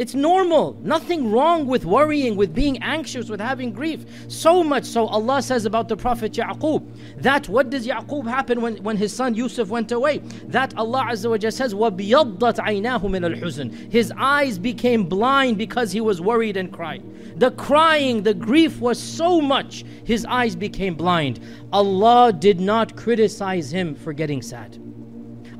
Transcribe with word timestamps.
It's 0.00 0.14
normal. 0.14 0.80
Nothing 0.82 1.30
wrong 1.30 1.66
with 1.66 1.84
worrying, 1.84 2.34
with 2.34 2.54
being 2.54 2.82
anxious, 2.82 3.28
with 3.28 3.38
having 3.38 3.70
grief. 3.70 4.06
So 4.28 4.64
much 4.64 4.84
so, 4.84 5.06
Allah 5.06 5.42
says 5.42 5.66
about 5.66 5.88
the 5.88 5.96
Prophet 5.96 6.32
Yaqub 6.32 6.90
that 7.20 7.50
what 7.50 7.68
does 7.68 7.86
Yaqub 7.86 8.26
happen 8.26 8.62
when, 8.62 8.82
when 8.82 8.96
his 8.96 9.14
son 9.14 9.34
Yusuf 9.34 9.68
went 9.68 9.92
away? 9.92 10.18
That 10.48 10.74
Allah 10.78 11.08
Azza 11.10 11.28
wa 11.28 11.50
says, 11.50 11.74
وَبِيَضَّتْ 11.74 12.38
عَيْنَاهُ 12.38 13.02
مِنَ 13.02 13.36
الْحُزْنِ 13.36 13.92
His 13.92 14.10
eyes 14.16 14.58
became 14.58 15.04
blind 15.04 15.58
because 15.58 15.92
he 15.92 16.00
was 16.00 16.18
worried 16.18 16.56
and 16.56 16.72
cried. 16.72 17.02
The 17.38 17.50
crying, 17.50 18.22
the 18.22 18.32
grief 18.32 18.80
was 18.80 18.98
so 18.98 19.38
much, 19.42 19.84
his 20.04 20.24
eyes 20.24 20.56
became 20.56 20.94
blind. 20.94 21.40
Allah 21.74 22.32
did 22.32 22.58
not 22.58 22.96
criticize 22.96 23.70
him 23.70 23.94
for 23.94 24.14
getting 24.14 24.40
sad. 24.40 24.78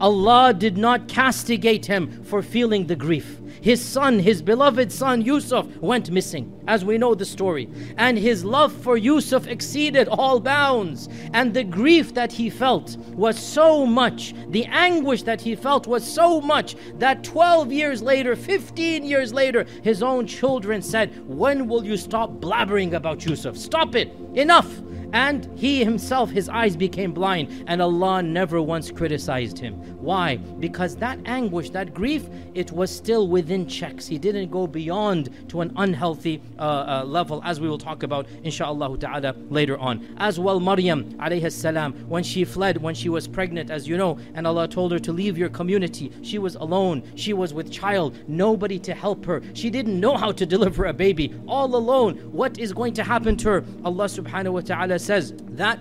Allah 0.00 0.54
did 0.54 0.78
not 0.78 1.08
castigate 1.08 1.84
him 1.84 2.24
for 2.24 2.40
feeling 2.40 2.86
the 2.86 2.96
grief. 2.96 3.38
His 3.61 3.83
son, 3.83 4.19
his 4.19 4.41
beloved 4.41 4.91
son 4.91 5.21
Yusuf, 5.21 5.67
went 5.77 6.11
missing, 6.11 6.51
as 6.67 6.85
we 6.85 6.97
know 6.97 7.15
the 7.15 7.25
story. 7.25 7.69
And 7.97 8.17
his 8.17 8.43
love 8.43 8.73
for 8.73 8.97
Yusuf 8.97 9.47
exceeded 9.47 10.07
all 10.07 10.39
bounds. 10.39 11.09
And 11.33 11.53
the 11.53 11.63
grief 11.63 12.13
that 12.13 12.31
he 12.31 12.49
felt 12.49 12.97
was 13.13 13.37
so 13.37 13.85
much, 13.85 14.33
the 14.49 14.65
anguish 14.65 15.23
that 15.23 15.41
he 15.41 15.55
felt 15.55 15.87
was 15.87 16.05
so 16.05 16.41
much 16.41 16.75
that 16.99 17.23
12 17.23 17.71
years 17.71 18.01
later, 18.01 18.35
15 18.35 19.03
years 19.03 19.33
later, 19.33 19.65
his 19.83 20.03
own 20.03 20.27
children 20.27 20.81
said, 20.81 21.27
When 21.27 21.67
will 21.67 21.85
you 21.85 21.97
stop 21.97 22.31
blabbering 22.39 22.93
about 22.93 23.25
Yusuf? 23.25 23.57
Stop 23.57 23.95
it! 23.95 24.11
Enough! 24.33 24.81
And 25.13 25.49
he 25.57 25.81
himself, 25.81 26.29
his 26.29 26.49
eyes 26.49 26.75
became 26.75 27.13
blind, 27.13 27.63
and 27.67 27.81
Allah 27.81 28.21
never 28.21 28.61
once 28.61 28.91
criticized 28.91 29.57
him. 29.57 29.75
Why? 30.01 30.35
Because 30.37 30.97
that 30.97 31.19
anguish, 31.25 31.69
that 31.69 31.93
grief, 31.93 32.27
it 32.53 32.71
was 32.73 32.91
still 32.91 33.29
within 33.29 33.44
checks. 33.66 34.06
He 34.06 34.18
didn't 34.18 34.50
go 34.50 34.66
beyond 34.66 35.48
to 35.48 35.60
an 35.60 35.72
unhealthy 35.76 36.42
uh, 36.58 36.62
uh, 36.62 37.04
level, 37.04 37.40
as 37.44 37.60
we 37.60 37.68
will 37.68 37.78
talk 37.78 38.02
about, 38.02 38.26
inshallah 38.44 38.98
ta'ala, 38.98 39.34
later 39.48 39.78
on. 39.78 40.14
As 40.18 40.38
well, 40.38 40.60
Maryam, 40.60 41.12
alayhi 41.14 41.50
salam, 41.50 41.92
when 42.08 42.22
she 42.22 42.44
fled, 42.44 42.80
when 42.82 42.94
she 42.94 43.08
was 43.08 43.26
pregnant, 43.28 43.70
as 43.70 43.86
you 43.88 43.96
know, 43.96 44.18
and 44.34 44.46
Allah 44.46 44.68
told 44.68 44.92
her 44.92 44.98
to 44.98 45.12
leave 45.12 45.36
your 45.38 45.48
community, 45.48 46.12
she 46.22 46.38
was 46.38 46.54
alone, 46.54 47.02
she 47.14 47.32
was 47.32 47.52
with 47.52 47.70
child, 47.70 48.16
nobody 48.28 48.78
to 48.78 48.94
help 48.94 49.24
her. 49.24 49.42
She 49.54 49.70
didn't 49.70 49.98
know 49.98 50.16
how 50.16 50.32
to 50.32 50.46
deliver 50.46 50.86
a 50.86 50.92
baby, 50.92 51.34
all 51.46 51.74
alone. 51.74 52.16
What 52.32 52.58
is 52.58 52.72
going 52.72 52.94
to 52.94 53.04
happen 53.04 53.36
to 53.38 53.48
her? 53.50 53.64
Allah 53.84 54.06
subhanahu 54.06 54.52
wa 54.52 54.60
ta'ala 54.60 54.98
says 54.98 55.34
that 55.50 55.78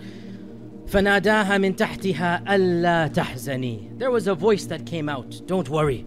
فناداها 0.90 1.58
من 1.58 1.76
تحتها 1.76 2.56
ألا 2.56 3.08
تحزني 3.14 4.00
There 4.00 4.10
was 4.10 4.26
a 4.28 4.34
voice 4.34 4.66
that 4.66 4.88
came 4.88 5.08
out 5.08 5.40
Don't 5.46 5.70
worry 5.70 6.06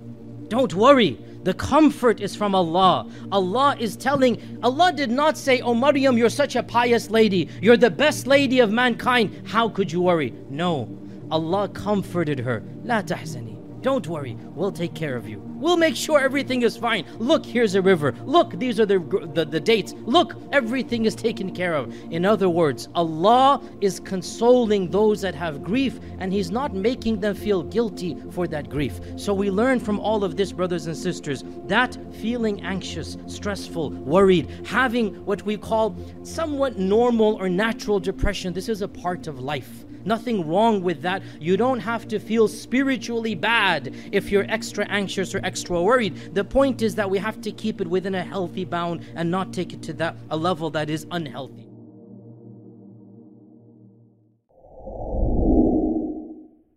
Don't 0.50 0.74
worry. 0.74 1.20
The 1.44 1.54
comfort 1.54 2.20
is 2.20 2.36
from 2.36 2.56
Allah. 2.56 3.10
Allah 3.32 3.76
is 3.80 3.96
telling, 3.96 4.60
Allah 4.64 4.92
did 4.92 5.10
not 5.10 5.38
say, 5.38 5.62
Oh 5.62 5.74
Maryam, 5.74 6.18
you're 6.18 6.30
such 6.30 6.56
a 6.56 6.64
pious 6.64 7.10
lady. 7.10 7.50
You're 7.62 7.78
the 7.78 7.90
best 7.90 8.28
lady 8.28 8.60
of 8.60 8.72
mankind. 8.72 9.44
How 9.48 9.70
could 9.70 9.92
you 9.92 10.02
worry? 10.02 10.34
No. 10.50 10.90
Allah 11.32 11.70
comforted 11.70 12.40
her. 12.40 12.64
La 12.84 13.02
tahzani. 13.02 13.57
Don't 13.88 14.06
worry, 14.10 14.36
we'll 14.54 14.74
take 14.74 14.94
care 14.94 15.16
of 15.16 15.30
you. 15.30 15.40
We'll 15.40 15.78
make 15.78 15.96
sure 15.96 16.20
everything 16.20 16.64
is 16.64 16.76
fine. 16.76 17.06
Look, 17.20 17.46
here's 17.46 17.74
a 17.74 17.82
river. 17.82 18.14
Look, 18.26 18.52
these 18.60 18.82
are 18.82 18.86
the, 18.86 19.00
the, 19.34 19.46
the, 19.46 19.62
dates. 19.62 19.94
Look, 20.00 20.36
everything 20.52 21.06
is 21.06 21.16
taken 21.16 21.56
care 21.56 21.74
of. 21.74 21.96
In 22.12 22.26
other 22.26 22.50
words, 22.50 22.90
Allah 22.96 23.62
is 23.80 24.02
consoling 24.02 24.92
those 24.92 25.22
that 25.22 25.36
have 25.36 25.64
grief 25.64 26.02
and 26.20 26.34
He's 26.34 26.52
not 26.52 26.74
making 26.74 27.22
them 27.22 27.34
feel 27.34 27.64
guilty 27.64 28.18
for 28.32 28.46
that 28.48 28.70
grief. 28.70 29.00
So 29.16 29.34
we 29.34 29.50
learn 29.50 29.80
from 29.80 30.02
all 30.02 30.26
of 30.26 30.36
this, 30.36 30.52
brothers 30.52 30.88
and 30.88 30.98
sisters, 30.98 31.46
that 31.68 31.98
feeling 32.16 32.62
anxious, 32.64 33.16
stressful, 33.28 33.92
worried, 33.92 34.50
having 34.68 35.16
what 35.24 35.44
we 35.44 35.56
call 35.56 35.96
somewhat 36.24 36.78
normal 36.78 37.36
or 37.36 37.48
natural 37.48 38.02
depression, 38.02 38.52
this 38.52 38.68
is 38.68 38.82
a 38.82 38.88
part 38.90 39.28
of 39.28 39.40
life. 39.40 39.86
Nothing 40.08 40.48
wrong 40.48 40.82
with 40.84 41.02
that. 41.02 41.22
You 41.38 41.58
don't 41.58 41.80
have 41.80 42.08
to 42.08 42.18
feel 42.18 42.48
spiritually 42.48 43.36
bad 43.84 43.96
if 44.12 44.32
you're 44.32 44.46
extra 44.50 44.86
anxious 44.90 45.34
or 45.36 45.40
extra 45.44 45.82
worried. 45.82 46.34
The 46.34 46.44
point 46.44 46.82
is 46.82 46.96
that 46.96 47.10
we 47.10 47.18
have 47.20 47.42
to 47.42 47.52
keep 47.52 47.82
it 47.82 47.88
within 47.88 48.16
a 48.16 48.24
healthy 48.24 48.66
bound 48.66 49.06
and 49.16 49.30
not 49.30 49.54
take 49.54 49.74
it 49.74 49.82
to 49.84 49.94
that 49.94 50.16
a 50.30 50.38
level 50.38 50.70
that 50.72 50.90
is 50.90 51.06
unhealthy. 51.12 51.67